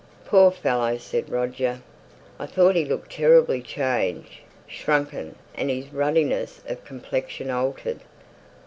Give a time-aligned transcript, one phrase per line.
[0.25, 1.79] "Poor fellow!" said Roger;
[2.39, 7.99] "I thought he looked terribly changed: shrunken, and his ruddiness of complexion altered."